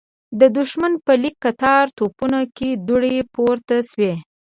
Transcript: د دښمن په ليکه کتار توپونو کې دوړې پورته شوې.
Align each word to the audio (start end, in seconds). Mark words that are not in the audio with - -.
د 0.39 0.41
دښمن 0.57 0.93
په 1.05 1.13
ليکه 1.21 1.39
کتار 1.43 1.85
توپونو 1.97 2.39
کې 2.57 2.69
دوړې 2.87 3.15
پورته 3.33 3.75
شوې. 3.89 4.13